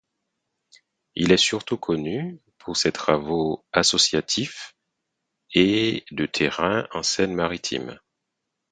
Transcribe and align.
Il 1.13 1.31
est 1.31 1.37
surtout 1.37 1.77
connu 1.77 2.41
pour 2.57 2.75
ses 2.75 2.91
travaux 2.91 3.63
associatifs 3.71 4.75
et 5.53 6.05
de 6.09 6.25
terrain 6.25 6.87
en 6.91 7.03
Seine-Maritime. 7.03 7.99